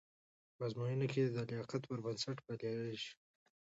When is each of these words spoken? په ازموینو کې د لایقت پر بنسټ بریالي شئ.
په 0.55 0.61
ازموینو 0.67 1.05
کې 1.13 1.21
د 1.25 1.37
لایقت 1.49 1.81
پر 1.89 1.99
بنسټ 2.05 2.37
بریالي 2.45 2.95
شئ. 3.03 3.11